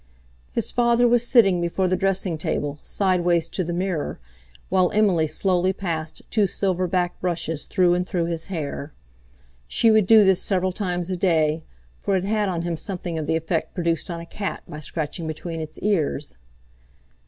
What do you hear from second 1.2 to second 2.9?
sitting before the dressing table